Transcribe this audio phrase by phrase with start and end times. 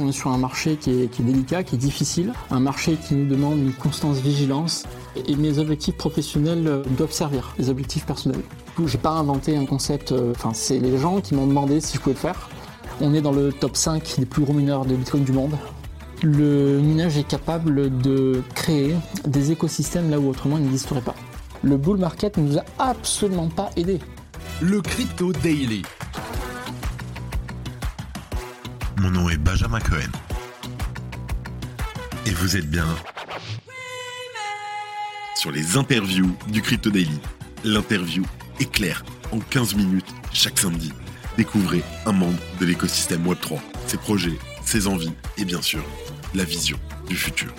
[0.00, 3.28] On est sur un marché qui est, délicat, qui est difficile, un marché qui nous
[3.28, 4.84] demande une constance vigilance.
[5.28, 8.40] Et mes objectifs professionnels doivent servir les objectifs personnels.
[8.84, 12.14] J'ai pas inventé un concept, enfin, c'est les gens qui m'ont demandé si je pouvais
[12.14, 12.50] le faire.
[13.00, 15.56] On est dans le top 5 des plus gros mineurs de Bitcoin du monde.
[16.22, 18.92] Le minage est capable de créer
[19.24, 21.14] des écosystèmes là où autrement il n'existerait pas.
[21.62, 24.00] Le bull market ne nous a absolument pas aidés.
[24.60, 25.82] Le Crypto Daily.
[28.98, 30.10] Mon nom est Benjamin Cohen.
[32.24, 32.86] Et vous êtes bien
[35.34, 37.20] sur les interviews du Crypto Daily.
[37.62, 38.24] L'interview
[38.58, 40.92] est claire en 15 minutes chaque samedi.
[41.36, 45.84] Découvrez un membre de l'écosystème Web3, ses projets, ses envies et bien sûr
[46.34, 46.78] la vision
[47.08, 47.52] du futur.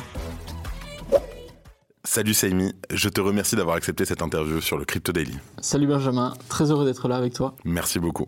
[2.09, 5.37] Salut Saimi, je te remercie d'avoir accepté cette interview sur le Crypto Daily.
[5.59, 7.53] Salut Benjamin, très heureux d'être là avec toi.
[7.65, 8.27] Merci beaucoup.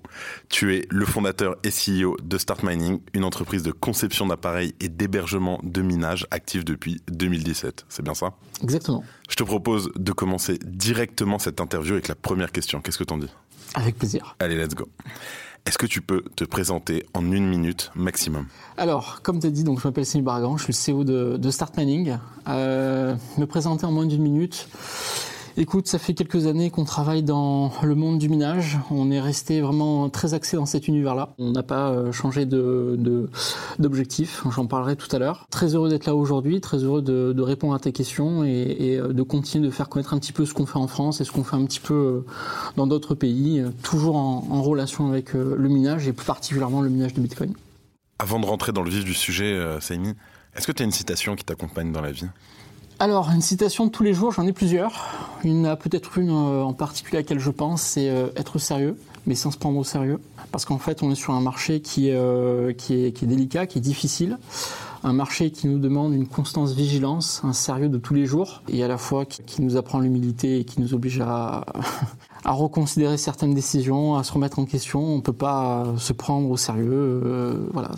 [0.49, 4.89] Tu es le fondateur et CEO de Start Mining, une entreprise de conception d'appareils et
[4.89, 7.85] d'hébergement de minage active depuis 2017.
[7.87, 8.33] C'est bien ça?
[8.61, 9.01] Exactement.
[9.29, 12.81] Je te propose de commencer directement cette interview avec la première question.
[12.81, 13.31] Qu'est-ce que t'en dis?
[13.75, 14.35] Avec plaisir.
[14.39, 14.89] Allez, let's go.
[15.69, 19.63] Est-ce que tu peux te présenter en une minute maximum Alors, comme tu as dit,
[19.63, 22.17] donc, je m'appelle Céline Bargan, je suis le CEO de, de Start Mining.
[22.47, 24.67] Euh, me présenter en moins d'une minute.
[25.57, 28.77] Écoute, ça fait quelques années qu'on travaille dans le monde du minage.
[28.91, 31.33] On est resté vraiment très axé dans cet univers-là.
[31.37, 34.43] On n'a pas euh, changé d'objectif.
[34.49, 35.47] J'en parlerai tout à l'heure.
[35.49, 39.23] Très heureux d'être là aujourd'hui, très heureux de, répondre à tes questions et, euh, de
[39.23, 41.43] continuer de faire connaître un petit peu ce qu'on fait en France et ce qu'on
[41.43, 42.25] fait un petit peu euh,
[42.75, 47.21] dans d'autres pays, toujours en, relation avec le minage et plus particulièrement le minage de
[47.21, 47.53] Bitcoin.
[48.19, 50.13] Avant de rentrer dans le vif du sujet, Saimi,
[50.55, 52.27] est-ce que tu as une citation qui t'accompagne dans la vie?
[53.01, 55.07] Alors, une citation de tous les jours, j'en ai plusieurs.
[55.45, 58.97] Il y peut-être une euh, en particulier à laquelle je pense, c'est euh, être sérieux,
[59.25, 60.19] mais sans se prendre au sérieux.
[60.51, 63.67] Parce qu'en fait, on est sur un marché qui, euh, qui, est, qui est délicat,
[63.67, 64.37] qui est difficile
[65.03, 68.83] un marché qui nous demande une constance vigilance, un sérieux de tous les jours, et
[68.83, 71.63] à la fois qui, nous apprend l'humilité et qui nous oblige à,
[72.45, 75.03] reconsidérer certaines décisions, à se remettre en question.
[75.03, 77.21] On ne peut pas se prendre au sérieux.
[77.25, 77.91] Euh, voilà,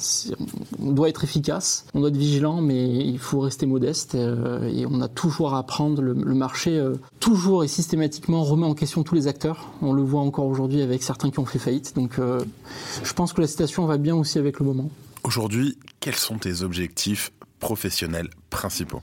[0.81, 4.15] on doit être efficace, on doit être vigilant, mais il faut rester modeste.
[4.15, 6.01] Euh, et on a toujours à apprendre.
[6.01, 9.69] Le, marché, euh, toujours et systématiquement, remet en question tous les acteurs.
[9.81, 11.95] On le voit encore aujourd'hui avec certains qui ont fait faillite.
[11.95, 12.19] Donc,
[13.03, 14.89] je pense que la situation va bien aussi avec le moment.
[15.23, 19.01] Aujourd'hui, quels sont tes objectifs professionnels principaux?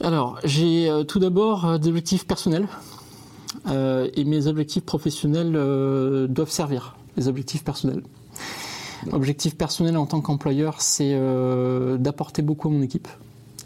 [0.00, 2.66] Alors, j'ai tout d'abord des objectifs personnels.
[3.66, 8.02] Euh, et mes objectifs professionnels euh, doivent servir les objectifs personnels.
[9.12, 13.08] Objectif personnel en tant qu'employeur, c'est euh, d'apporter beaucoup à mon équipe,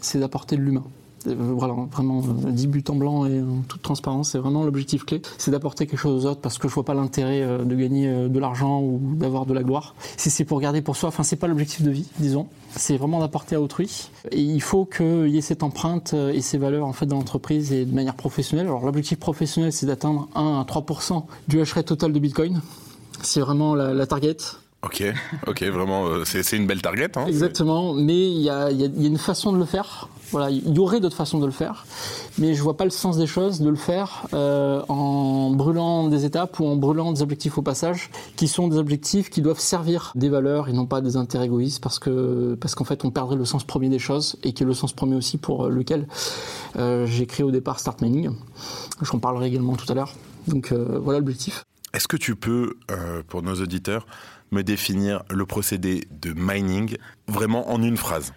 [0.01, 0.83] c'est d'apporter de l'humain.
[1.25, 5.21] Voilà, vraiment, 10 buts en blanc et en toute transparence, c'est vraiment l'objectif clé.
[5.37, 8.39] C'est d'apporter quelque chose aux autres parce que je vois pas l'intérêt de gagner de
[8.39, 9.95] l'argent ou d'avoir de la gloire.
[10.17, 12.47] Si c'est pour garder pour soi, enfin, c'est pas l'objectif de vie, disons
[12.77, 14.09] c'est vraiment d'apporter à autrui.
[14.31, 17.17] Et il faut qu'il y ait cette empreinte euh, et ces valeurs en fait dans
[17.17, 18.67] l'entreprise et de manière professionnelle.
[18.67, 22.61] Alors l'objectif professionnel, c'est d'atteindre 1 à 3% du hash rate total de Bitcoin.
[23.21, 24.37] C'est vraiment la, target.
[24.83, 25.03] Ok,
[25.47, 27.09] ok, vraiment, euh, c'est une belle target.
[27.15, 30.09] Hein, Exactement, mais il y a, y a, une façon de le faire.
[30.33, 31.85] Il y aurait d'autres façons de le faire,
[32.37, 36.25] mais je vois pas le sens des choses de le faire euh, en brûlant des
[36.25, 40.11] étapes ou en brûlant des objectifs au passage, qui sont des objectifs qui doivent servir
[40.15, 43.35] des valeurs et non pas des intérêts égoïstes, parce que parce qu'en fait on perdrait
[43.35, 46.07] le sens premier des choses et qui est le sens premier aussi pour lequel
[46.77, 48.31] euh, j'ai créé au départ Start Mining.
[49.01, 50.13] J'en parlerai également tout à l'heure.
[50.47, 51.63] Donc euh, voilà l'objectif.
[51.93, 52.75] Est-ce que tu peux,
[53.29, 54.05] pour nos auditeurs,
[54.51, 56.97] me définir le procédé de mining
[57.27, 58.33] vraiment en une phrase?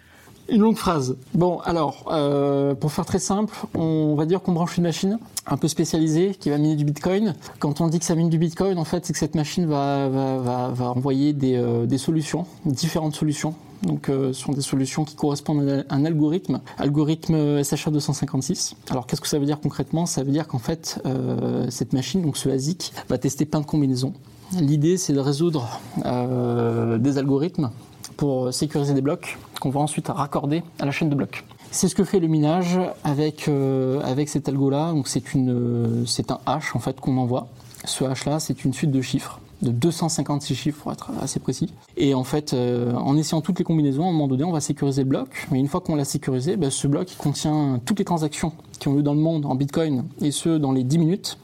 [0.48, 1.16] Une longue phrase.
[1.34, 5.56] Bon, alors, euh, pour faire très simple, on va dire qu'on branche une machine un
[5.56, 7.34] peu spécialisée qui va miner du Bitcoin.
[7.59, 10.09] Quand on dit que ça mine du Bitcoin, en fait, c'est que cette machine va,
[10.09, 13.54] va, envoyer des, euh, des, solutions, différentes solutions.
[13.82, 18.75] Donc, euh, ce sont des solutions qui correspondent à un algorithme, algorithme SHA 256.
[18.91, 20.06] Alors, qu'est-ce que ça veut dire concrètement?
[20.06, 21.00] Ça veut dire qu'en fait,
[21.69, 24.15] cette machine, donc ce ASIC, va tester plein de combinaisons.
[24.59, 25.69] L'idée, c'est de résoudre
[26.04, 27.70] des algorithmes
[28.19, 31.45] pour sécuriser des blocs qu'on va ensuite raccorder à la chaîne de blocs.
[31.71, 34.92] C'est ce que fait le minage avec, euh, cet algo-là.
[35.34, 37.47] Une, c'est un hash en fait qu'on envoie.
[37.84, 41.72] Ce hash-là, c'est une suite de chiffres de 256 chiffres pour être assez précis.
[41.97, 44.60] Et en fait, euh, en essayant toutes les combinaisons, à un moment donné, on va
[44.60, 45.49] sécuriser le bloc.
[45.51, 48.95] Mais une fois qu'on l'a sécurisé, ben, ce bloc contient toutes les transactions qui ont
[48.95, 51.39] lieu dans le monde en Bitcoin, et ce, dans les 10 minutes,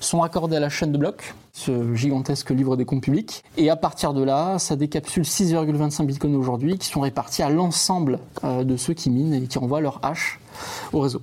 [0.00, 3.44] sont raccordées à la chaîne de blocs ce gigantesque livre des comptes publics.
[3.56, 8.18] Et à partir de là, ça décapsule 6,25 bitcoins aujourd'hui qui sont répartis à l'ensemble
[8.42, 10.40] euh, de ceux qui minent et qui envoient leur hash
[10.92, 11.22] au réseau.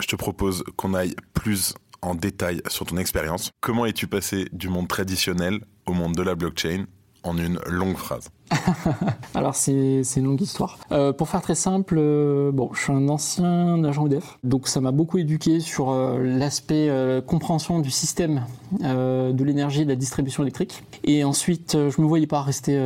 [0.00, 3.50] Je te propose qu'on aille plus en détail sur ton expérience.
[3.60, 6.84] Comment es-tu passé du monde traditionnel au monde de la blockchain
[7.22, 8.30] en une longue phrase?
[9.34, 10.78] Alors c'est une longue histoire.
[10.92, 14.80] Euh, pour faire très simple, euh, bon, je suis un ancien agent EDF, donc ça
[14.80, 16.90] m'a beaucoup éduqué sur euh, l'aspect
[17.26, 18.42] compréhension du système
[18.80, 20.82] de l'énergie et de la distribution électrique.
[21.04, 22.80] Et ensuite, je me voyais pas rester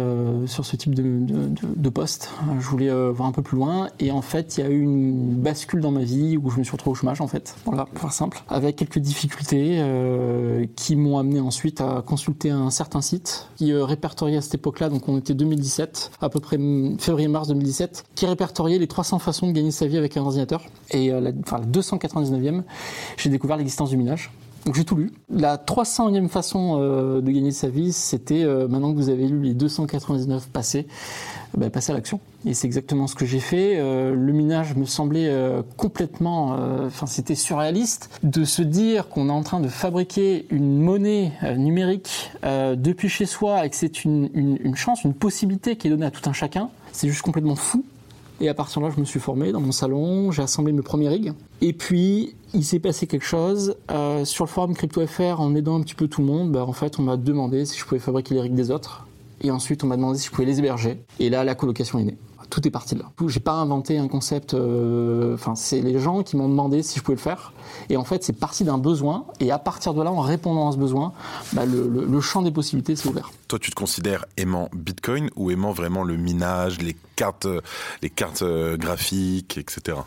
[0.46, 2.31] sur ce type de, poste.
[2.60, 3.88] Je voulais voir un peu plus loin.
[3.99, 6.64] Et en fait, il y a eu une bascule dans ma vie où je me
[6.64, 7.56] suis retrouvé au chômage en fait.
[7.64, 9.82] Voilà, pour faire simple, avec quelques difficultés
[10.76, 14.88] qui m'ont amené ensuite à consulter un certain site qui répertoriait à cette époque-là.
[14.90, 16.59] Donc on était 2017, à peu près
[16.99, 20.65] février-mars 2017, qui répertoriait les 300 façons de gagner sa vie avec un ordinateur.
[20.91, 22.62] Et euh, la, enfin, la 299e,
[23.17, 24.31] j'ai découvert l'existence du minage.
[24.67, 25.12] Donc j'ai tout lu.
[25.31, 29.41] La 300e façon euh, de gagner sa vie, c'était euh, maintenant que vous avez lu
[29.41, 30.87] les 299 passés,
[31.56, 32.21] bah, passer à l'action.
[32.47, 33.79] Et c'est exactement ce que j'ai fait.
[33.79, 39.29] Euh, le minage me semblait euh, complètement, euh, enfin c'était surréaliste de se dire qu'on
[39.29, 44.75] est en train de fabriquer une monnaie numérique depuis chez soi et que c'est une,
[44.77, 46.71] chance, une possibilité qui est donnée à tout un chacun.
[46.93, 47.85] C'est juste complètement fou.
[48.41, 50.83] Et à partir de là, je me suis formé dans mon salon, j'ai assemblé mes
[50.83, 51.33] premiers rigs.
[51.61, 53.77] Et puis, il s'est passé quelque chose.
[54.25, 57.01] sur le forum CryptoFR, en aidant un petit peu tout le monde, bah, en fait,
[57.01, 59.07] on m'a demandé si je pouvais fabriquer les rigs des autres.
[59.40, 61.02] Et ensuite, on m'a demandé si je pouvais les héberger.
[61.19, 62.19] Et là, la colocation est née.
[62.50, 63.11] Tout est parti de là.
[63.26, 64.55] J'ai pas inventé un concept.
[64.55, 67.52] Euh, enfin, c'est les gens qui m'ont demandé si je pouvais le faire.
[67.90, 69.26] Et en fait, c'est parti d'un besoin.
[69.40, 71.12] Et à partir de là, en répondant à ce besoin,
[71.52, 73.31] bah, le, champ des possibilités s'est ouvert.
[73.49, 77.49] Toi, tu te considères aimant Bitcoin ou aimant vraiment le minage, les cartes,
[78.00, 79.99] les cartes euh, graphiques, etc.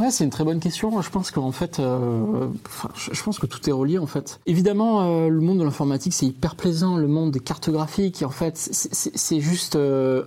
[0.00, 1.00] Ouais, c'est une très bonne question.
[1.00, 2.48] Je pense qu'en fait, euh,
[2.96, 4.40] je pense que tout est relié en fait.
[4.46, 6.96] Évidemment, euh, le monde de l'informatique, c'est hyper plaisant.
[6.96, 9.78] Le monde des cartes graphiques, en fait, c'est juste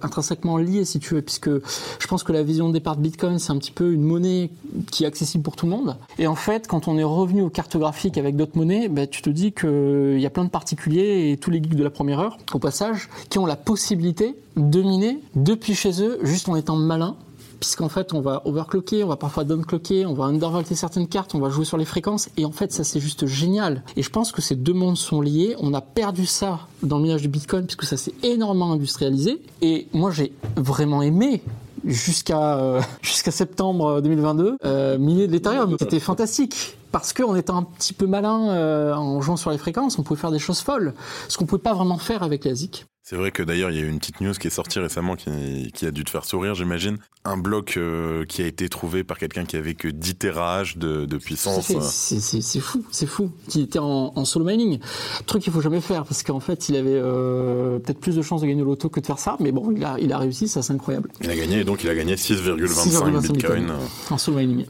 [0.01, 3.37] intrinsèquement lié, si tu veux, puisque je pense que la vision de départ de Bitcoin,
[3.37, 4.49] c'est un petit peu une monnaie
[4.91, 5.97] qui est accessible pour tout le monde.
[6.19, 9.21] Et en fait, quand on est revenu aux cartes graphiques avec d'autres monnaies, bah, tu
[9.21, 12.21] te dis qu'il y a plein de particuliers et tous les geeks de la première
[12.21, 16.75] heure, au passage, qui ont la possibilité de miner depuis chez eux, juste en étant
[16.75, 17.15] malin
[17.59, 21.39] puisqu'en fait on va overclocker, on va parfois downclocker, on va undervolter certaines cartes, on
[21.39, 23.83] va jouer sur les fréquences, et en fait ça c'est juste génial.
[23.95, 27.03] Et je pense que ces deux mondes sont liés, on a perdu ça dans le
[27.03, 31.41] minage du Bitcoin, puisque ça s'est énormément industrialisé, et moi j'ai vraiment aimé
[31.85, 35.75] jusqu'à euh, jusqu'à septembre 2022 euh, miner de l'Ethereum.
[35.79, 39.99] C'était fantastique parce qu'en étant un petit peu malin euh, en jouant sur les fréquences,
[39.99, 40.93] on pouvait faire des choses folles,
[41.27, 42.85] ce qu'on pouvait pas vraiment faire avec la ZIC.
[43.09, 45.15] C'est vrai que d'ailleurs, il y a eu une petite news qui est sortie récemment
[45.15, 46.99] qui, qui a dû te faire sourire, j'imagine.
[47.25, 51.07] Un bloc euh, qui a été trouvé par quelqu'un qui avait que 10 terahash de,
[51.07, 51.65] de puissance.
[51.65, 53.31] C'est fou, c'est fou.
[53.47, 54.77] Qui était en, en, solo mining.
[55.25, 58.41] Truc qu'il faut jamais faire parce qu'en fait, il avait euh, peut-être plus de chances
[58.41, 59.37] de gagner au loto que de faire ça.
[59.39, 61.09] Mais bon, il a, il a réussi, ça c'est incroyable.
[61.21, 63.73] Il a gagné, donc il a gagné 6,25 bitcoin.
[64.11, 64.67] En solo mining.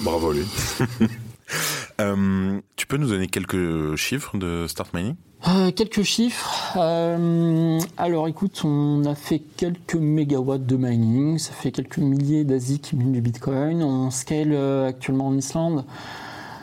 [0.00, 0.46] Bravo lui.
[2.00, 5.16] euh, tu peux nous donner quelques chiffres de Start Mining?
[5.48, 6.76] Euh, quelques chiffres.
[6.76, 12.78] Euh, alors écoute, on a fait quelques mégawatts de mining, ça fait quelques milliers d'Asie
[12.78, 13.82] qui minent du Bitcoin.
[13.82, 15.84] On scale euh, actuellement en Islande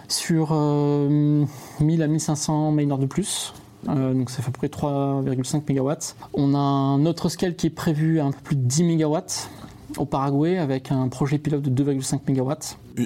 [0.08, 3.54] sur 1000 à 1500 miners de plus.
[3.86, 6.16] donc ça fait à peu près 3,5 mégawatts.
[6.34, 9.50] On a un autre scale qui est prévu à un peu plus de 10 mégawatts
[9.98, 12.54] au Paraguay avec un projet pilote de 2,5 MW.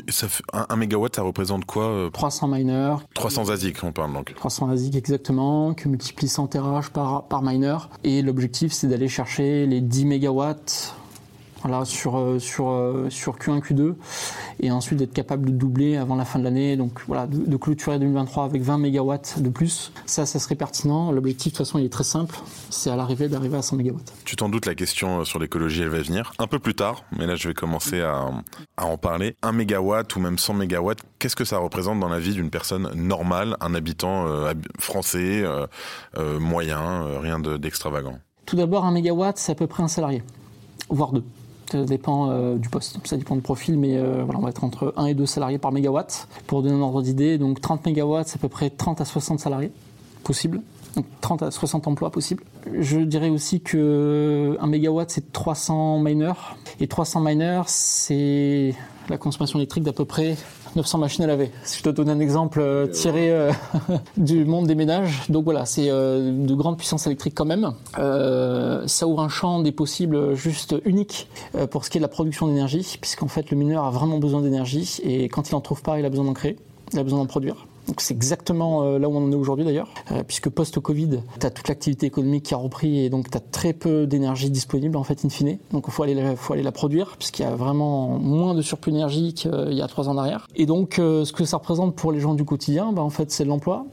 [0.09, 2.95] Ça fait, un, mégawatt, ça représente quoi 300 euh miners.
[3.13, 4.33] 300 ASIC, on parle donc.
[4.35, 7.77] 300 ASIC exactement, que multiplie 100 terahash par, par miner.
[8.03, 10.53] Et l'objectif, c'est d'aller chercher les 10 MW
[11.67, 13.95] voilà, sur, euh, sur, euh, sur Q1, Q2,
[14.61, 17.99] et ensuite d'être capable de doubler avant la fin de l'année, donc voilà, de, clôturer
[17.99, 21.11] 2023 avec 20 MW de plus, ça, ça serait pertinent.
[21.11, 22.37] L'objectif, de toute façon, il est très simple,
[22.69, 23.97] c'est à l'arrivée d'arriver à 100 MW.
[24.23, 27.03] Tu t'en doutes, la question euh, sur l'écologie, elle va venir un peu plus tard,
[27.17, 28.29] mais là, je vais commencer à,
[28.77, 29.35] à en parler.
[29.43, 32.89] 1 MW ou même 100 MW, qu'est-ce que ça représente dans la vie d'une personne
[32.95, 34.25] normale, un habitant
[34.79, 35.43] français,
[36.39, 38.19] moyen, rien d'extravagant?
[38.45, 40.23] Tout d'abord, 1 MW, c'est à peu près un salarié,
[40.89, 41.23] voire deux.
[41.71, 44.93] Ça dépend euh, du poste, ça dépend du profil, mais euh, on va être entre
[44.95, 46.27] 1 et 2 salariés par mégawatt.
[46.47, 49.39] Pour donner un ordre d'idée, donc 30 mégawatts, c'est à peu près 30 à 60
[49.39, 49.71] salariés
[50.23, 50.61] possible.
[50.95, 52.43] Donc 30 à 60 emplois possibles.
[52.79, 56.55] Je dirais aussi que 1 mégawatt, c'est 300 miners.
[56.79, 58.73] Et 300 miners, c'est
[59.09, 60.35] la consommation électrique d'à peu près
[60.75, 61.51] 900 machines à laver.
[61.63, 63.51] Si je te donne un exemple euh, tiré euh,
[64.17, 67.73] du monde des ménages, donc voilà, c'est euh, de grandes puissances électriques quand même.
[67.93, 71.27] ça ouvre un champ des possibles juste unique
[71.71, 74.41] pour ce qui est de la production d'énergie, puisqu'en fait le mineur a vraiment besoin
[74.41, 76.57] d'énergie et quand il en trouve pas, il a besoin d'en créer,
[76.93, 77.65] il a besoin d'en produire.
[77.87, 81.45] Donc c'est exactement euh, là où on en est aujourd'hui d'ailleurs, euh, puisque post-Covid, tu
[81.45, 84.97] as toute l'activité économique qui a repris et donc tu as très peu d'énergie disponible
[84.97, 85.57] en fait in fine.
[85.71, 88.91] Donc il faut aller, faut aller la produire, puisqu'il y a vraiment moins de surplus
[88.91, 90.47] énergie qu'il y a trois ans en arrière.
[90.55, 93.31] Et donc euh, ce que ça représente pour les gens du quotidien, bah, en fait
[93.31, 93.85] c'est l'emploi.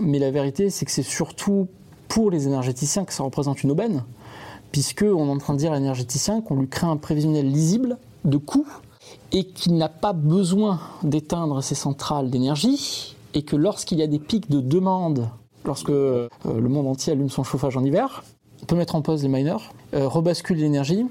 [0.00, 1.66] Mais la vérité c'est que c'est surtout
[2.08, 4.04] pour les énergéticiens que ça représente une aubaine
[4.70, 7.98] puisque on est en train de dire à l'énergéticien qu'on lui crée un prévisionnel lisible
[8.24, 8.68] de coûts
[9.32, 14.18] et qu'il n'a pas besoin d'éteindre ses centrales d'énergie et que lorsqu'il y a des
[14.18, 15.28] pics de demande,
[15.64, 18.24] lorsque euh, le monde entier allume son chauffage en hiver,
[18.62, 19.56] on peut mettre en pause les miners,
[19.94, 21.06] euh, rebascule l'énergie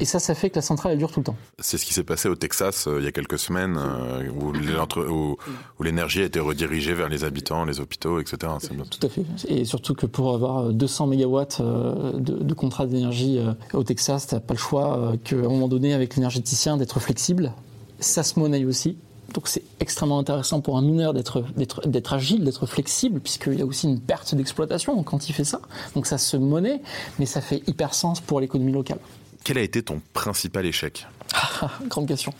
[0.00, 1.36] et ça, ça fait que la centrale, elle dure tout le temps.
[1.58, 5.82] C'est ce qui s'est passé au Texas euh, il y a quelques semaines, euh, où,
[5.82, 8.52] l'énergie a été redirigée vers les habitants, les hôpitaux, etc.
[8.90, 9.24] Tout à fait.
[9.46, 13.38] Et surtout que pour avoir 200 mégawatts de, de contrat d'énergie
[13.74, 17.52] au Texas, tu n'as pas le choix qu'à un moment donné, avec l'énergéticien, d'être flexible.
[18.00, 18.96] Ça se monnaie aussi.
[19.34, 23.88] Donc c'est extrêmement intéressant pour un mineur d'être agile, d'être flexible, puisqu'il y a aussi
[23.88, 25.60] une perte d'exploitation quand il fait ça.
[25.94, 26.80] Donc ça se monnaie,
[27.18, 28.98] mais ça fait hyper sens pour l'économie locale.
[29.42, 31.06] Quel a été ton principal échec?
[31.88, 32.32] Grande question.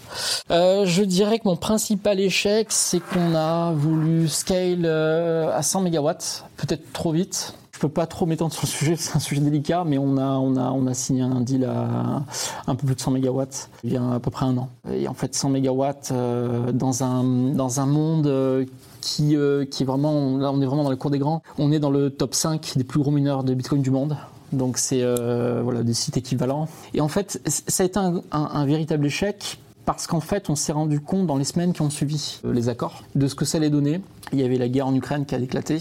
[0.51, 5.83] Euh, je dirais que mon principal échec, c'est qu'on a voulu scale euh, à 100
[5.83, 6.11] MW,
[6.57, 7.55] peut-être trop vite.
[7.85, 10.57] Peux pas trop m'étendre sur le sujet, c'est un sujet délicat, mais on a, on
[10.57, 12.23] a, on a signé un deal à
[12.67, 13.43] un peu plus de 100 MW
[13.83, 14.71] il y a à peu près un an.
[14.91, 17.23] Et en fait, 100 MW euh, dans, un,
[17.53, 18.67] dans un monde
[19.03, 19.37] qui,
[19.71, 21.43] qui est vraiment, là on est vraiment dans le cours des grands.
[21.59, 24.17] On est dans le top 5 des plus gros mineurs de Bitcoin du monde.
[24.55, 26.69] Donc c'est euh, voilà des sites équivalents.
[26.95, 28.01] Et en fait, ça a été
[28.31, 31.91] un, véritable échec parce qu'en fait, on s'est rendu compte dans les semaines qui ont
[31.91, 34.01] suivi euh, les accords de ce que ça allait donner.
[34.33, 35.79] Il y avait la guerre en Ukraine qui a éclaté,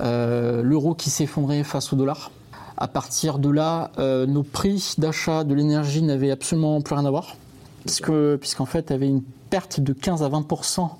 [0.00, 2.30] euh, l'euro qui s'effondrait face au dollar.
[2.76, 3.92] À partir de là,
[4.26, 7.36] nos prix d'achat de l'énergie n'avaient absolument plus rien à voir,
[7.84, 10.90] puisque puisqu'en fait, il y avait une perte de 15 à 20%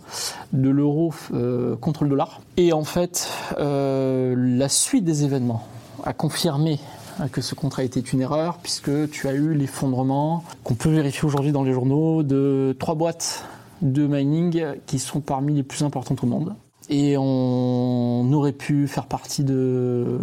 [0.52, 1.12] de l'euro
[1.80, 2.40] contre le dollar.
[2.56, 5.66] Et en fait, la suite des événements
[6.04, 6.78] a confirmé
[7.33, 11.52] que ce contrat était une erreur, puisque tu as eu l'effondrement qu'on peut vérifier aujourd'hui
[11.52, 13.44] dans les journaux de trois boîtes
[13.83, 16.54] de mining qui sont parmi les plus importantes au monde.
[16.90, 20.18] Et on aurait pu faire partie de,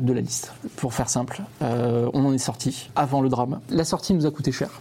[0.00, 1.42] de la liste, pour faire simple.
[1.62, 3.60] Euh, on en est sorti avant le drame.
[3.68, 4.80] La sortie nous a coûté cher,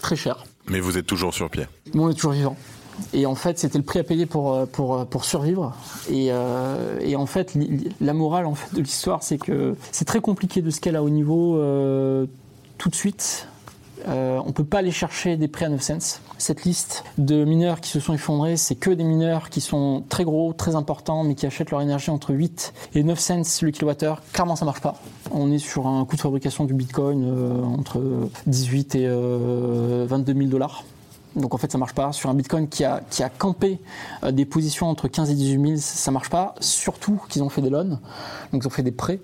[0.00, 0.44] très cher.
[0.68, 1.66] Mais vous êtes toujours sur pied.
[1.94, 2.56] Mais on est toujours vivant.
[3.12, 5.74] Et en fait, c'était le prix à payer pour, euh, pour, euh, pour survivre.
[6.10, 7.54] Et, euh, et, en fait,
[8.00, 11.56] la morale de l'histoire, c'est que c'est très compliqué de scaler à haut niveau
[12.78, 13.48] tout de suite.
[14.06, 16.20] on ne peut pas aller chercher des prix à 9 cents.
[16.38, 20.24] Cette liste de mineurs qui se sont effondrés, c'est que des mineurs qui sont très
[20.24, 24.22] gros, très importants, mais qui achètent leur énergie entre 8 et 9 cents le kilowattheure.
[24.32, 25.00] Clairement, ça marche pas.
[25.32, 27.24] On est sur un coût de fabrication du Bitcoin
[27.78, 28.00] entre
[28.46, 30.84] 18 et 22 000 dollars.
[31.36, 32.12] Donc en fait, ça marche pas.
[32.12, 33.78] Sur un Bitcoin qui a, qui a campé
[34.24, 36.54] euh, des positions entre 15 et 18 000, ça marche pas.
[36.60, 38.00] Surtout qu'ils ont fait des loans,
[38.52, 39.20] donc ils ont fait des prêts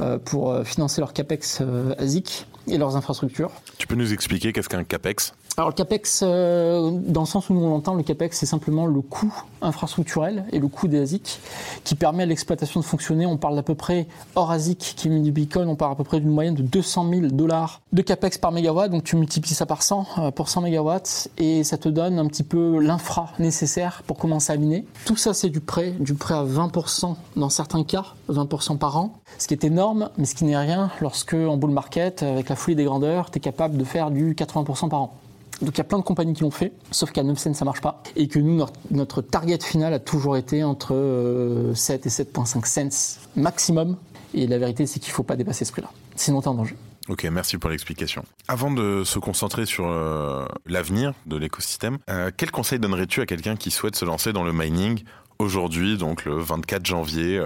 [0.00, 1.62] euh, pour euh, financer leur capex
[1.98, 3.50] ASIC et leurs infrastructures.
[3.78, 5.32] Tu peux nous expliquer qu'est-ce qu'un capex?
[5.58, 8.84] Alors le CAPEX, euh, dans le sens où nous on l'entend, le CAPEX c'est simplement
[8.84, 9.32] le coût
[9.62, 11.40] infrastructurel et le coût des ASIC
[11.82, 13.24] qui permet à l'exploitation de fonctionner.
[13.24, 16.04] On parle d'à peu près, hors ASIC qui est du Bitcoin, on parle à peu
[16.04, 18.90] près d'une moyenne de 200 000 dollars de CAPEX par mégawatt.
[18.90, 22.26] Donc tu multiplies ça par 100 euh, pour 100 mégawatts et ça te donne un
[22.26, 24.84] petit peu l'infra nécessaire pour commencer à miner.
[25.06, 29.14] Tout ça c'est du prêt, du prêt à 20% dans certains cas, 20% par an.
[29.38, 32.55] Ce qui est énorme, mais ce qui n'est rien lorsque en bull market, avec la
[32.56, 35.20] folie des grandeurs, tu es capable de faire du 80% par an.
[35.62, 37.64] Donc il y a plein de compagnies qui l'ont fait, sauf qu'à 9 cents ça
[37.64, 38.02] marche pas.
[38.14, 43.20] Et que nous, notre, target final a toujours été entre 7 euh, et 7,5 cents
[43.36, 43.96] maximum.
[44.34, 45.90] Et la vérité, c'est qu'il faut pas dépasser ce prix-là.
[46.14, 46.76] Sinon, t'es en danger.
[47.08, 48.24] Ok, merci pour l'explication.
[48.48, 53.56] Avant de se concentrer sur euh, l'avenir de l'écosystème, euh, quel conseil donnerais-tu à quelqu'un
[53.56, 55.04] qui souhaite se lancer dans le mining
[55.38, 57.40] aujourd'hui, donc le 24 janvier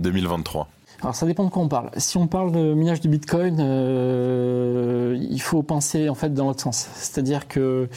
[0.00, 0.68] 2023
[1.02, 1.90] alors ça dépend de quoi on parle.
[1.96, 6.62] Si on parle de minage du Bitcoin, euh, il faut penser en fait dans l'autre
[6.62, 6.88] sens.
[6.94, 7.88] C'est-à-dire que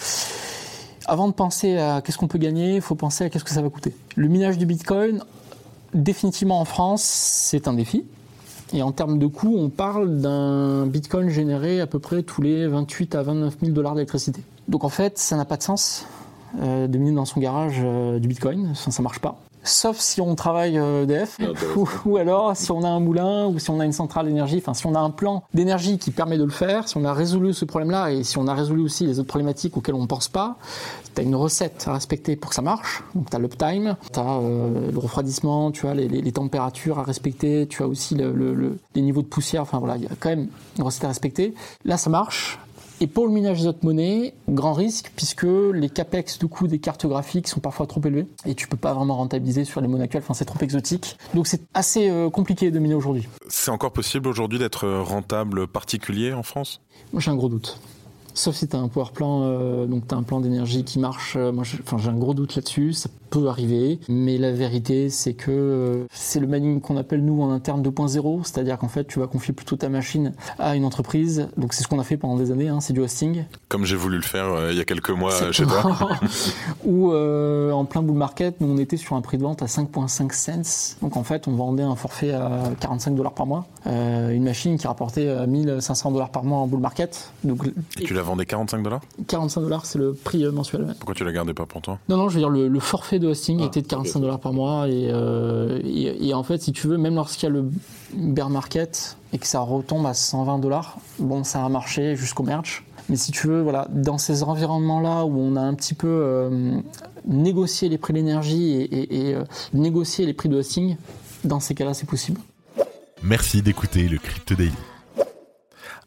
[1.05, 3.61] avant de penser à qu'est-ce qu'on peut gagner, il faut penser à qu'est-ce que ça
[3.61, 3.95] va coûter.
[4.15, 5.23] Le minage du Bitcoin,
[5.93, 8.05] définitivement en France, c'est un défi.
[8.73, 12.67] Et en termes de coût, on parle d'un Bitcoin généré à peu près tous les
[12.67, 14.43] 28 à 29 000 dollars d'électricité.
[14.67, 16.05] Donc en fait, ça n'a pas de sens
[16.61, 20.21] euh, de miner dans son garage euh, du Bitcoin, ça, ça marche pas sauf si
[20.21, 21.53] on travaille EDF, euh,
[22.05, 24.73] ou, alors si on a un moulin, ou si on a une centrale d'énergie, enfin
[24.73, 27.53] si on a un plan d'énergie qui permet de le faire, si on a résolu
[27.53, 30.27] ce problème-là, et si on a résolu aussi les autres problématiques auxquelles on ne pense
[30.27, 30.57] pas,
[31.15, 33.03] tu as une recette à respecter pour que ça marche.
[33.15, 37.67] Donc tu as l'uptime, tu as euh, le refroidissement, tu as les, températures à respecter,
[37.67, 40.47] tu as aussi les niveaux de poussière, enfin voilà, il y a quand même
[40.77, 41.53] une recette à respecter.
[41.85, 42.59] Là ça marche,
[43.01, 46.79] et pour le minage des autres monnaies, grand risque puisque les capex du coup des
[46.79, 50.03] cartes graphiques sont parfois trop élevés et tu peux pas vraiment rentabiliser sur les monnaies
[50.03, 50.23] actuelles.
[50.23, 51.17] Enfin, c'est trop exotique.
[51.33, 53.27] Donc c'est assez euh, compliqué de miner aujourd'hui.
[53.47, 56.81] C'est encore possible aujourd'hui d'être rentable particulier en France?
[57.13, 57.79] Moi, j'ai un gros doute.
[58.39, 60.97] Sauf si tu as un power plan, euh, donc tu as un plan d'énergie qui
[60.97, 61.33] marche.
[61.35, 62.93] Euh, moi, j'ai un gros doute là-dessus.
[62.93, 63.99] Ça peut arriver.
[64.07, 68.45] Mais la vérité, c'est que euh, c'est le mining qu'on appelle nous en interne 2.0.
[68.45, 71.49] C'est-à-dire qu'en fait, tu vas confier plutôt ta machine à une entreprise.
[71.57, 72.69] Donc c'est ce qu'on a fait pendant des années.
[72.69, 73.43] Hein, c'est du hosting.
[73.67, 75.83] Comme j'ai voulu le faire il y a quelques mois chez toi.
[76.85, 80.31] Ou en plein bull market, nous on était sur un prix de vente à 5.5
[80.31, 80.95] cents.
[81.01, 83.67] Donc en fait, on vendait un forfait à 45 dollars par mois.
[83.85, 87.33] une machine qui rapportait 1500 dollars par mois en bull market.
[87.43, 87.67] Donc,
[87.99, 90.93] et tu la vendais 45 dollars 45 dollars, c'est le prix euh, mensuel.
[90.99, 91.99] Pourquoi tu la gardais pas pour toi?
[92.09, 94.53] Non, non, je veux dire, le, forfait de hosting ah, était de 45 dollars par
[94.53, 94.85] mois.
[94.87, 97.69] Euh, et, en fait, si tu veux, même lorsqu'il y a le
[98.13, 102.83] bear market et que ça retombe à 120 dollars, bon, ça a marché jusqu'au merge.
[103.09, 106.79] Mais si tu veux, voilà, dans ces environnements-là où on a un petit peu euh,
[107.25, 109.35] négocié les prix de l'énergie et, et
[109.73, 110.95] négocié les prix de hosting,
[111.43, 112.39] dans ces cas-là, c'est possible.
[113.23, 114.71] Merci d'écouter le Crypto Daily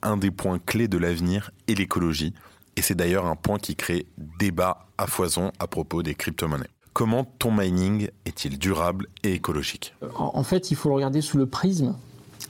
[0.02, 2.34] un des points clés de l'avenir est l'écologie.
[2.76, 4.06] Et c'est d'ailleurs un point qui crée
[4.38, 6.70] débat à foison à propos des crypto-monnaies.
[6.92, 9.94] Comment ton mining est-il durable et écologique?
[10.16, 11.96] En fait, il faut le regarder sous le prisme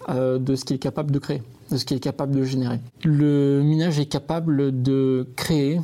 [0.09, 2.81] euh, de ce qu'il est capable de créer, de ce qu'il est capable de générer.
[3.05, 5.81] Le minage est capable de créer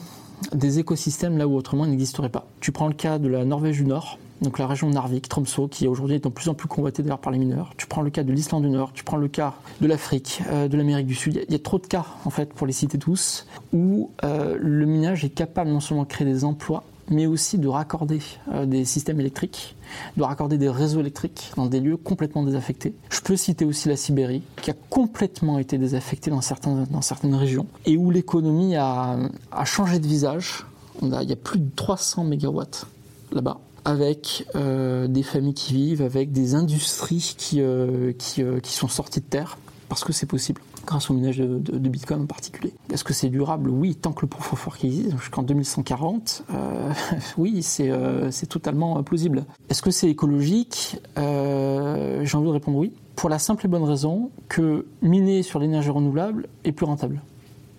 [0.52, 2.46] des écosystèmes là où autrement il n'existerait pas.
[2.60, 5.68] Tu prends le cas de la Norvège du Nord, donc la région de Narvik, Tromsø,
[5.68, 7.72] qui aujourd'hui est de plus en plus convoitée d'ailleurs par les mineurs.
[7.76, 10.68] Tu prends le cas de l'Islande du Nord, tu prends le cas de l'Afrique, euh,
[10.68, 11.44] de l'Amérique du Sud.
[11.48, 14.86] Il y, a trop de cas en fait pour les citer tous où euh, le
[14.86, 18.20] minage est capable non seulement de créer des emplois, mais aussi de raccorder
[18.52, 19.74] euh, des systèmes électriques,
[20.16, 22.94] de raccorder des réseaux électriques dans des lieux complètement désaffectés.
[23.10, 27.34] Je peux citer aussi la Sibérie, qui a complètement été désaffectée dans, certains, dans certaines
[27.34, 29.16] régions, et où l'économie a,
[29.50, 30.64] a, changé de visage.
[31.02, 32.86] il y a plus de 300 mégawatts
[33.32, 38.86] là-bas avec euh, des familles qui vivent, avec des industries qui, euh, euh, qui, sont
[38.86, 39.56] sorties de terre,
[39.88, 42.74] parce que c'est possible, grâce au minage de, Bitcoin en particulier.
[42.92, 43.70] Est-ce que c'est durable?
[43.70, 46.44] Oui, tant que le proof of existe, jusqu'en 2140,
[47.38, 49.46] oui, c'est totalement plausible.
[49.70, 51.00] Est-ce que c'est écologique?
[51.16, 55.88] J'ai envie de répondre oui, pour la simple et bonne raison que miner sur l'énergie
[55.88, 57.22] renouvelable est plus rentable.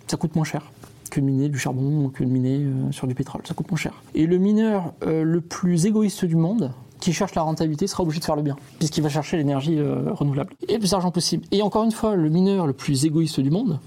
[0.08, 0.72] Ça coûte moins cher
[1.10, 3.42] que miner du charbon ou que miner euh, sur du pétrole.
[3.44, 3.92] Ça coûte moins cher.
[4.14, 8.20] Et le mineur euh, le plus égoïste du monde, qui cherche la rentabilité sera obligé
[8.20, 10.54] de faire le bien, puisqu'il va chercher l'énergie euh, renouvelable.
[10.68, 11.44] Et le plus d'argent possible.
[11.50, 13.78] Et encore une fois, le mineur le plus égoïste du monde,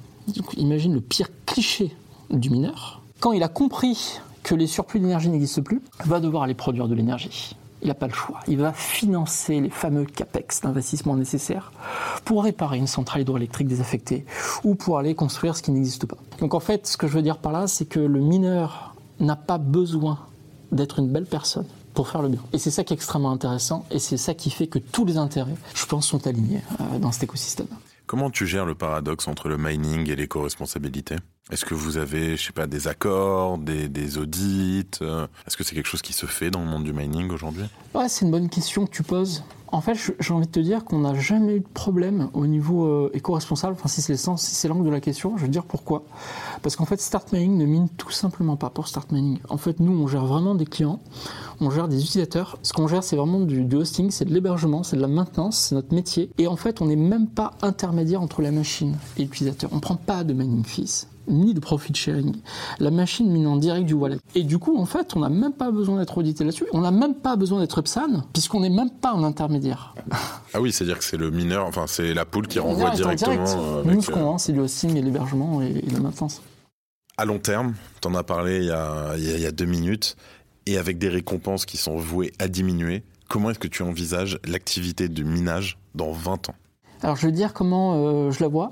[0.57, 1.95] imagine le pire cliché
[2.31, 6.53] du mineur, quand il a compris que les surplus d'énergie n'existent plus, va devoir aller
[6.53, 8.39] produire de l'énergie il n'a pas le choix.
[8.47, 11.71] Il va financer les fameux CAPEX d'investissement nécessaires
[12.25, 14.25] pour réparer une centrale hydroélectrique désaffectée
[14.63, 16.17] ou pour aller construire ce qui n'existe pas.
[16.39, 19.35] Donc en fait, ce que je veux dire par là, c'est que le mineur n'a
[19.35, 20.19] pas besoin
[20.71, 22.41] d'être une belle personne pour faire le bien.
[22.53, 25.17] Et c'est ça qui est extrêmement intéressant et c'est ça qui fait que tous les
[25.17, 27.67] intérêts, je pense, sont alignés euh, dans cet écosystème.
[28.13, 31.15] Comment tu gères le paradoxe entre le mining et l'éco-responsabilité?
[31.49, 34.85] Est-ce que vous avez, je sais pas, des accords, des, audits?
[35.01, 37.63] Euh, Est-ce que c'est quelque chose qui se fait dans le monde du mining aujourd'hui?
[37.95, 39.43] Ouais, c'est une bonne question que tu poses.
[39.73, 42.85] En fait, j'ai envie de te dire qu'on n'a jamais eu de problème au niveau
[42.85, 43.73] euh, éco-responsable.
[43.73, 46.03] Enfin, si c'est le sens, si c'est l'angle de la question, je veux dire pourquoi.
[46.61, 49.39] Parce qu'en fait, Start Mining ne mine tout simplement pas pour Start Mining.
[49.49, 50.99] En fait, nous, on gère vraiment des clients,
[51.59, 52.59] on gère des utilisateurs.
[52.61, 55.73] Ce qu'on gère, c'est vraiment du, hosting, c'est de l'hébergement, c'est de la maintenance, c'est
[55.73, 56.29] notre métier.
[56.37, 59.71] Et en fait, on n'est même pas intermédiaire entre la machine et l'utilisateur.
[59.73, 62.35] On ne prend pas de mining fees ni de profit sharing.
[62.79, 64.17] La machine mine en direct du wallet.
[64.35, 66.65] Et du coup, en fait, on n'a même pas besoin d'être audité là-dessus.
[66.73, 69.95] On n'a même pas besoin d'être UPSAN, puisqu'on n'est même pas en intermédiaire.
[70.53, 73.43] Ah oui, c'est-à-dire que c'est le mineur, enfin, c'est la poule qui renvoie directement.
[73.47, 76.41] Euh, Nous, ce qu'on euh, vend, c'est le hosting et l'hébergement et, la maintenance.
[77.17, 80.15] À long terme, tu en as parlé il y a, il y a deux minutes,
[80.65, 85.09] et avec des récompenses qui sont vouées à diminuer, comment est-ce que tu envisages l'activité
[85.09, 86.55] de minage dans 20 ans?
[87.01, 88.71] Alors, je vais dire comment euh, je la vois.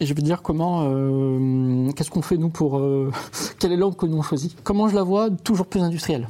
[0.00, 3.12] Et je vais dire comment, euh, qu'est-ce qu'on fait nous pour, euh,
[3.58, 4.56] quelle est l'angle que nous on choisit.
[4.64, 6.26] Comment je la vois Toujours plus industrielle,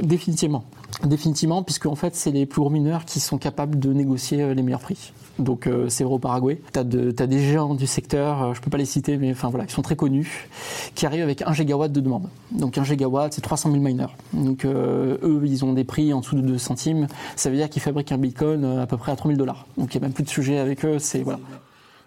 [0.00, 0.64] définitivement.
[1.04, 4.54] Définitivement, puisque en fait, c'est les plus gros mineurs qui sont capables de négocier euh,
[4.54, 5.12] les meilleurs prix.
[5.40, 6.60] Donc c'est vrai au Paraguay.
[6.74, 9.70] Tu as, des géants du secteur, je peux pas les citer, mais enfin voilà, ils
[9.70, 10.50] sont très connus,
[10.94, 12.28] qui arrivent avec 1 gigawatt de demande.
[12.52, 14.14] Donc 1 gigawatt, c'est 300 000 miners.
[14.34, 17.06] Donc eux, ils ont des prix en dessous de 2 centimes.
[17.36, 19.66] Ça veut dire qu'ils fabriquent un bitcoin à peu près à 3000 dollars.
[19.78, 20.98] Donc il n'y a même plus de sujet avec eux.
[20.98, 21.40] C'est voilà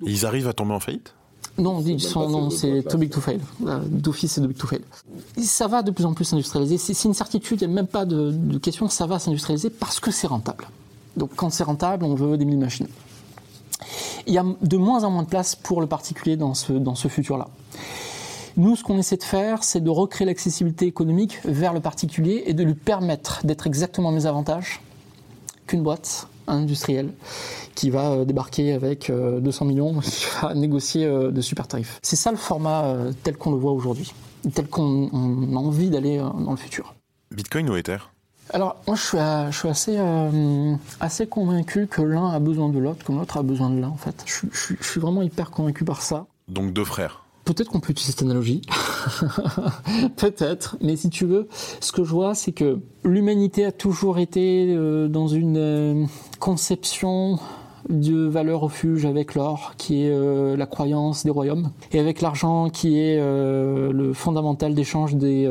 [0.01, 1.13] ils arrivent à tomber en faillite?
[1.57, 3.39] Non, ils sont, non, c'est too big to fail.
[3.87, 4.81] D'office, c'est too big to fail.
[5.37, 6.77] Ça va de plus en plus s'industrialiser.
[6.77, 10.09] C'est une certitude, il n'y a même pas de, question, ça va s'industrialiser parce que
[10.09, 10.67] c'est rentable.
[11.15, 12.87] Donc quand c'est rentable, on veut des mille machines.
[14.25, 16.95] Il y a de moins en moins de place pour le particulier dans ce, dans
[16.95, 17.49] ce futur-là.
[18.55, 22.53] Nous, ce qu'on essaie de faire, c'est de recréer l'accessibilité économique vers le particulier et
[22.53, 24.81] de lui permettre d'être exactement mes avantages
[25.67, 27.11] qu'une boîte un industriel
[27.75, 31.99] qui va débarquer avec 200 millions, qui va négocier de super tarifs.
[32.01, 34.13] C'est ça le format tel qu'on le voit aujourd'hui,
[34.53, 36.95] tel qu'on a envie d'aller dans le futur.
[37.31, 37.97] Bitcoin ou Ether?
[38.51, 39.01] Alors, moi, je
[39.51, 39.97] suis, assez,
[40.99, 43.97] assez convaincu que l'un a besoin de l'autre, que l'autre a besoin de l'un, en
[43.97, 44.23] fait.
[44.25, 46.27] Je, je, suis vraiment hyper convaincu par ça.
[46.47, 48.61] Donc, deux frères Peut-être qu'on peut utiliser cette analogie,
[50.15, 51.49] peut-être, mais si tu veux,
[51.81, 56.05] ce que je vois, c'est que l'humanité a toujours été euh, dans une euh,
[56.43, 57.39] conception
[57.87, 62.69] de valeur refuge avec l'or, qui est euh, la croyance des royaumes, et avec l'argent,
[62.69, 65.49] qui est le fondamental d'échange des,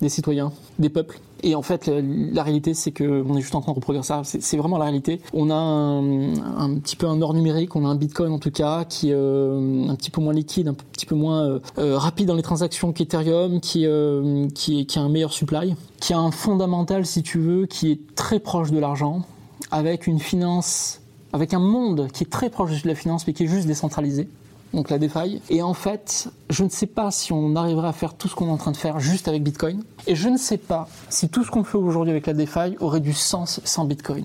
[0.00, 1.20] des citoyens, des peuples.
[1.42, 4.22] Et en fait, la, réalité, c'est qu'on est juste en train de reproduire ça.
[4.24, 5.20] C'est vraiment la réalité.
[5.32, 8.84] On a un, petit peu un or numérique, on a un Bitcoin en tout cas,
[8.84, 12.28] qui est euh, un petit peu moins liquide, un petit peu moins euh, euh, rapide
[12.28, 17.38] dans les transactions qu'Ethereum, qui a un meilleur supply, qui a un fondamental, si tu
[17.38, 19.22] veux, qui est très proche de l'argent,
[19.70, 21.00] avec une finance,
[21.32, 24.28] avec un monde qui est très proche de la finance, mais qui est juste décentralisé
[24.72, 25.40] donc la DeFi.
[25.50, 28.46] Et en fait, je ne sais pas si on arriverait à faire tout ce qu'on
[28.48, 29.82] est en train de faire juste avec Bitcoin.
[30.06, 33.00] Et je ne sais pas si tout ce qu'on fait aujourd'hui avec la DeFi aurait
[33.00, 34.24] du sens sans Bitcoin.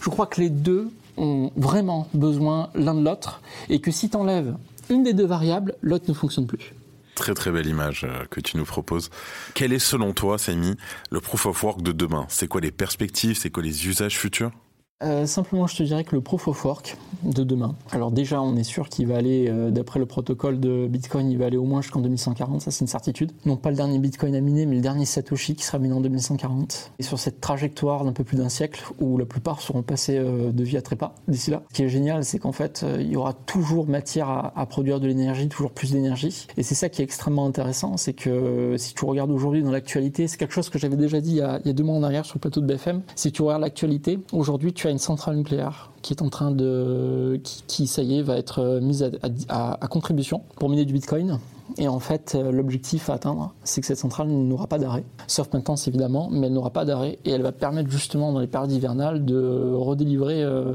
[0.00, 4.16] Je crois que les deux ont vraiment besoin l'un de l'autre et que si tu
[4.16, 4.54] enlèves
[4.88, 6.72] une des deux variables, l'autre ne fonctionne plus.
[7.14, 9.10] Très très belle image euh, que tu nous proposes.
[9.54, 10.76] Quel est selon toi, Samy,
[11.10, 12.24] le proof of work de demain?
[12.28, 13.36] C'est quoi les perspectives?
[13.36, 14.52] C'est quoi les usages futurs?
[15.02, 18.54] Euh, simplement, je te dirais que le proof of work de demain, alors déjà, on
[18.56, 21.64] est sûr qu'il va aller, euh, d'après le protocole de Bitcoin, il va aller au
[21.64, 23.32] moins jusqu'en 2140, ça c'est une certitude.
[23.46, 26.00] Non pas le dernier Bitcoin à miner, mais le dernier Satoshi qui sera miné en
[26.02, 26.92] 2140.
[26.98, 30.52] Et sur cette trajectoire d'un peu plus d'un siècle, où la plupart seront passés euh,
[30.52, 33.16] de vie à trépas d'ici là, ce qui est génial, c'est qu'en fait, il y
[33.16, 36.46] aura toujours matière à, produire de l'énergie, toujours plus d'énergie.
[36.58, 40.28] Et c'est ça qui est extrêmement intéressant, c'est que si tu regardes aujourd'hui dans l'actualité,
[40.28, 41.96] c'est quelque chose que j'avais déjà dit il y, a, il y a deux mois
[41.96, 44.98] en arrière sur le plateau de BFM, si tu regardes l'actualité, aujourd'hui tu as une
[44.98, 49.10] centrale nucléaire qui est en train de, qui, ça y est, va être euh, mise
[49.48, 51.38] à, contribution pour miner du Bitcoin.
[51.78, 55.52] Et en fait, euh, l'objectif à atteindre, c'est que cette centrale n'aura pas d'arrêt, sauf
[55.52, 58.72] maintenance évidemment, mais elle n'aura pas d'arrêt et elle va permettre justement dans les périodes
[58.72, 60.74] hivernales de redélivrer euh,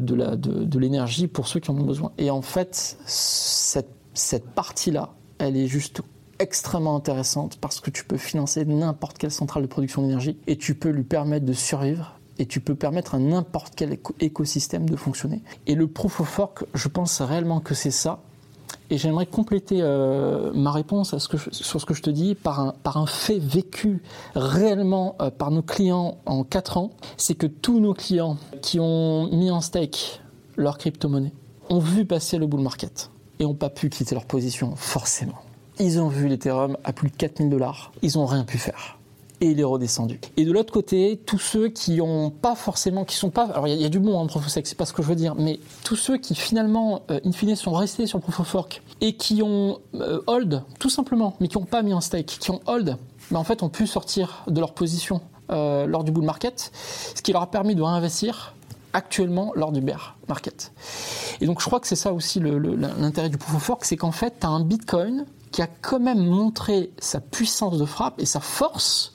[0.00, 2.12] de l'énergie pour ceux qui en ont besoin.
[2.16, 6.00] Et en fait, cette, cette partie-là, elle est juste
[6.38, 10.74] extrêmement intéressante parce que tu peux financer n'importe quelle centrale de production d'énergie et tu
[10.74, 15.42] peux lui permettre de survivre et tu peux permettre à n'importe quel écosystème de fonctionner.
[15.66, 18.20] Et le proof of work, je pense réellement que c'est ça.
[18.90, 22.98] Et j'aimerais compléter euh, ma réponse sur ce que je te dis par un, par
[22.98, 24.02] un fait vécu
[24.34, 26.90] réellement euh, par nos clients en 4 ans.
[27.16, 30.20] C'est que tous nos clients qui ont mis en stake
[30.56, 31.32] leur crypto-monnaie
[31.70, 35.38] ont vu passer le bull market et n'ont pas pu quitter leur position, forcément.
[35.80, 37.90] Ils ont vu l'Ethereum à plus de 4000 dollars.
[38.02, 38.98] Ils n'ont rien pu faire
[39.44, 40.18] et il est redescendu.
[40.36, 43.80] Et de l'autre côté, tous ceux qui ont pas forcément, qui sont pas, alors il
[43.80, 45.34] y, a du bon en proof of stake, c'est pas ce que je veux dire,
[45.34, 49.14] mais tous ceux qui finalement, euh, in fine, sont restés sur proof of work et
[49.14, 52.60] qui ont euh, hold, tout simplement, mais qui n'ont pas mis en stake, qui ont
[52.66, 52.96] hold,
[53.30, 56.72] mais en fait ont pu sortir de leur position euh, lors du bull market,
[57.14, 58.54] ce qui leur a permis de réinvestir
[58.94, 60.72] actuellement lors du bear market.
[61.40, 64.12] Et donc je crois que c'est ça aussi l'intérêt du proof of work, c'est qu'en
[64.12, 68.26] fait, tu as un Bitcoin qui a quand même montré sa puissance de frappe et
[68.26, 69.13] sa force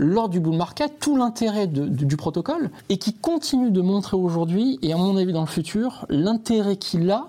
[0.00, 4.94] lors du bull market tout l'intérêt du protocole et qui continue de montrer aujourd'hui, et
[4.94, 7.28] à mon avis dans le futur, l'intérêt qu'il a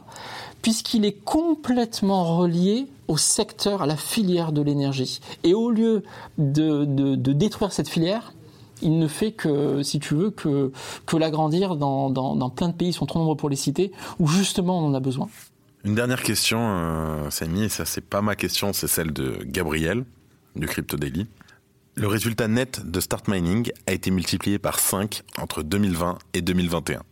[0.62, 5.20] puisqu'il est complètement relié au secteur, à la filière de l'énergie.
[5.44, 6.04] Et au lieu
[6.38, 8.34] de, détruire cette filière,
[8.82, 10.72] il ne fait que, si tu veux, que,
[11.06, 14.28] que l'agrandir dans, dans, plein de pays, ils sont trop nombreux pour les citer, où
[14.28, 15.28] justement on en a besoin.
[15.84, 20.06] Une dernière question, euh, Samy, et ça c'est pas ma question, c'est celle de Gabriel,
[20.56, 21.26] du Crypto Daily.
[22.02, 27.04] Le résultat net de Start Mining a été multiplié par 5 entre 2020 et 2021.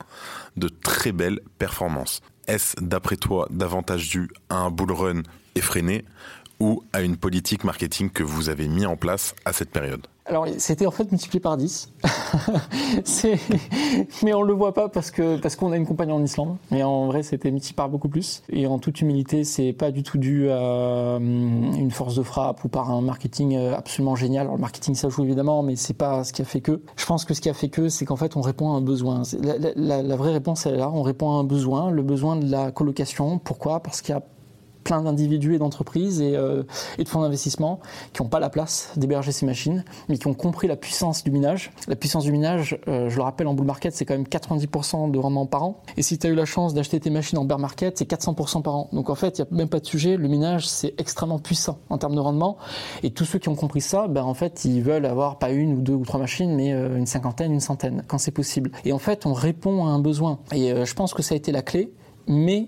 [0.58, 2.22] De très belles performances.
[2.48, 5.22] Est-ce, d'après toi, davantage dû à un bull run
[5.54, 6.06] effréné
[6.60, 10.08] ou à une politique marketing que vous avez mis en place à cette période?
[10.30, 11.92] Alors, c'était en fait multiplié par 10.
[14.24, 16.56] mais on ne le voit pas parce que parce qu'on a une compagnie en Islande.
[16.70, 18.44] Mais en vrai, c'était multiplié par beaucoup plus.
[18.52, 22.64] Et en toute humilité, c'est pas du tout dû à hum, une force de frappe
[22.64, 24.42] ou par un marketing euh, absolument génial.
[24.44, 26.80] Alors, le marketing, ça joue évidemment, mais c'est pas ce qui a fait que.
[26.96, 28.82] Je pense que ce qui a fait que, c'est qu'en fait, on répond à un
[28.82, 29.24] besoin.
[29.42, 30.92] La, la vraie réponse, elle est là.
[30.94, 33.40] On répond à un besoin, le besoin de la colocation.
[33.40, 33.80] Pourquoi?
[33.80, 34.22] Parce qu'il y a
[34.90, 36.34] plein d'individus et d'entreprises et,
[36.98, 37.80] et, de fonds d'investissement
[38.12, 41.30] qui n'ont pas la place d'héberger ces machines, mais qui ont compris la puissance du
[41.30, 41.72] minage.
[41.88, 45.20] La puissance du minage, je le rappelle, en bull market, c'est quand même 90% de
[45.20, 45.84] rendement par an.
[45.96, 48.64] Et si tu as eu la chance d'acheter tes machines en bear market, c'est 400%
[48.64, 48.90] par an.
[48.94, 50.18] Donc en fait, il n'y a même pas de sujet.
[50.18, 52.58] Le minage, c'est extrêmement puissant en termes de rendement.
[53.04, 55.74] Et tous ceux qui ont compris ça, ben en fait, ils veulent avoir pas une
[55.74, 58.72] ou deux ou trois machines, mais une cinquantaine, une centaine, quand c'est possible.
[58.86, 60.40] Et en fait, on répond à un besoin.
[60.52, 61.94] Et je pense que ça a été la clé.
[62.28, 62.68] Mais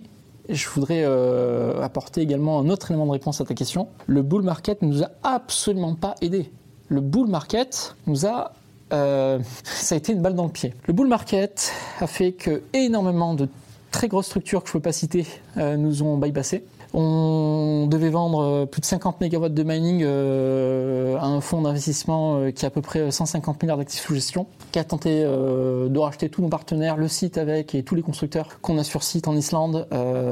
[0.50, 3.88] je voudrais euh, apporter également un autre élément de réponse à ta question.
[4.08, 6.52] Le bull market ne nous a absolument pas aidé.
[6.88, 8.54] Le bull market nous a
[8.94, 10.74] euh, ça a été une balle dans le pied.
[10.86, 13.48] Le bull market a fait que énormément de
[13.92, 15.26] très grosses structures que je ne peux pas citer
[15.58, 16.64] euh, nous ont bypassé.
[16.94, 22.38] On devait vendre euh, plus de 50 MW de mining euh, à un fonds d'investissement
[22.38, 25.98] euh, qui a à peu près 150 milliards d'actifs sous gestion, qui a tenté de
[25.98, 29.28] racheter tous nos partenaires, le site avec et tous les constructeurs qu'on a sur site
[29.28, 29.88] en Islande.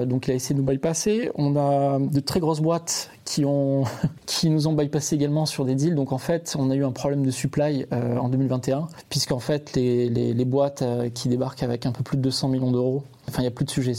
[0.08, 1.32] donc il a essayé de nous bypasser.
[1.36, 3.44] On a de très grosses boîtes qui,
[4.50, 5.96] nous ont bypassé également sur des deals.
[5.96, 10.46] Donc en fait, on a eu un problème de supply en 2021, puisqu'en fait, les,
[10.46, 13.52] boîtes qui débarquent avec un peu plus de 200 millions d'euros, enfin, il n'y a
[13.52, 13.94] plus de sujet.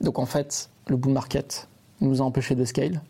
[0.00, 1.68] Donc en fait, le bull market,
[2.00, 3.00] nous a empêché de scale.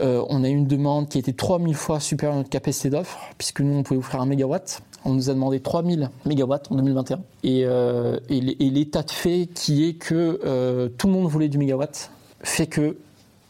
[0.00, 3.18] Euh, on a eu une demande qui était 3000 fois supérieure à notre capacité d'offre,
[3.38, 4.82] puisque nous, on pouvait offrir un mégawatt.
[5.04, 7.20] On nous a demandé 3000 mégawatts en 2021.
[7.44, 12.10] Euh, et, l'état de fait qui est que euh, tout le monde voulait du mégawatt
[12.42, 12.96] fait que,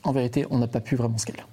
[0.02, 1.46] en vérité, on n'a pas pu vraiment scale.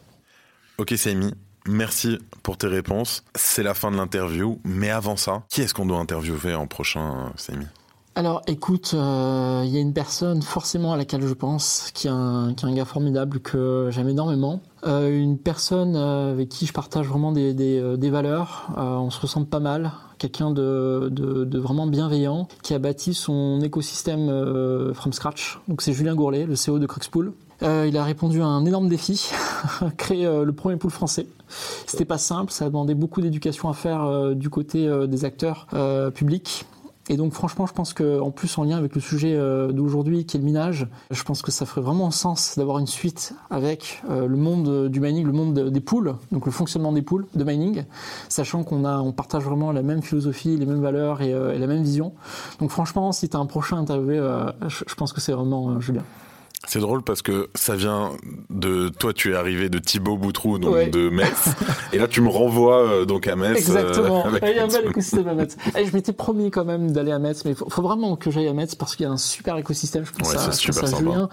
[0.77, 1.33] Ok, Saimi.
[1.67, 3.23] Merci pour tes réponses.
[3.35, 4.59] C'est la fin de l'interview.
[4.65, 7.67] Mais avant ça, qui est-ce qu'on doit interviewer en prochain, Saimi
[8.13, 12.11] alors écoute, euh, il y a une personne forcément à laquelle je pense, qui est
[12.11, 14.59] un, gars formidable que j'aime énormément.
[14.85, 19.61] Euh, une personne euh, avec qui je partage vraiment des, valeurs, on se ressemble pas
[19.61, 25.61] mal, quelqu'un de, vraiment bienveillant, qui a bâti son écosystème from scratch.
[25.69, 27.31] Donc c'est Julien Gourlet, le CEO de Cruxpool.
[27.61, 29.31] il a répondu à un énorme défi,
[29.97, 31.27] créer le premier pool français.
[31.85, 35.67] C'était pas simple, ça a demandé beaucoup d'éducation à faire du côté des acteurs
[36.13, 36.65] publics.
[37.11, 40.37] Et donc franchement, je pense qu'en plus en lien avec le sujet euh, d'aujourd'hui qui
[40.37, 44.27] est le minage, je pense que ça ferait vraiment sens d'avoir une suite avec euh,
[44.27, 47.83] le monde du mining, le monde des pools, donc le fonctionnement des pools de mining,
[48.29, 51.83] sachant qu'on on partage vraiment la même philosophie, les mêmes valeurs et, euh, la même
[51.83, 52.13] vision.
[52.61, 54.15] Donc franchement, si tu as un prochain interviewé,
[54.69, 56.03] je, pense que c'est vraiment Julien.
[56.67, 58.11] C'est drôle parce que ça vient
[58.51, 61.49] de toi, tu es arrivé de Thibaut Boutrou, donc de Metz,
[61.91, 63.69] et là tu me renvoies euh, donc à Metz.
[63.69, 64.25] Euh, Exactement.
[64.43, 65.57] il y a un bel écosystème à Metz.
[65.75, 68.47] Et je m'étais promis quand même d'aller à Metz, mais il faut, vraiment que j'aille
[68.47, 70.05] à Metz parce qu'il y a un super écosystème.
[70.05, 71.29] Je pense à, je pense à Julien,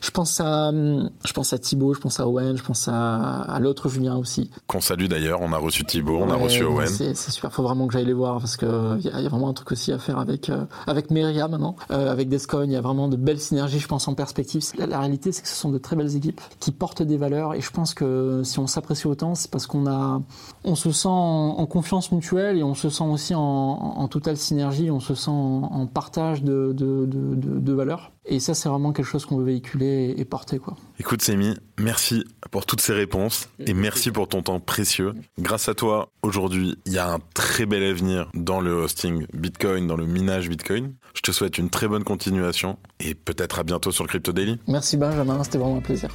[0.00, 3.42] je pense à, hum, je pense à Thibaut, je pense à Owen, je pense à,
[3.42, 4.50] à l'autre Julien aussi.
[4.66, 5.42] Qu'on salue d'ailleurs.
[5.42, 6.88] On a reçu Thibaut, on a reçu Owen.
[6.88, 7.50] C'est super.
[7.50, 9.70] Il faut vraiment que j'aille les voir parce que il y, a vraiment un truc
[9.70, 12.64] aussi à faire avec euh, avec Meria maintenant, avec Descoin.
[12.64, 14.71] Il y a vraiment de belles synergies, je pense en perspective.
[14.76, 17.54] La, la réalité, c'est que ce sont de très belles équipes qui portent des valeurs
[17.54, 20.22] et je pense que si on s'apprécie autant, c'est parce qu'on a,
[20.64, 25.00] on se sent en, confiance mutuelle et on se sent aussi en, totale synergie, on
[25.00, 28.12] se sent en, partage de, de, de, valeurs.
[28.24, 30.58] Et ça, c'est vraiment quelque chose qu'on veut véhiculer et, porter.
[30.58, 30.76] Quoi.
[31.00, 35.14] Écoute, Semi, merci pour toutes ces réponses et merci pour ton temps précieux.
[35.38, 39.86] Grâce à toi, aujourd'hui, il y a un très bel avenir dans le hosting Bitcoin,
[39.86, 40.94] dans le minage Bitcoin.
[41.14, 44.58] Je te souhaite une très bonne continuation et peut-être à bientôt sur le Crypto Daily.
[44.66, 46.10] Merci Benjamin, c'était vraiment un plaisir.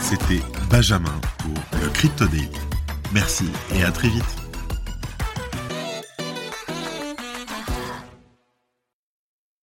[0.00, 2.24] C'était Benjamin pour le Crypto.
[3.12, 4.43] Merci et à très vite.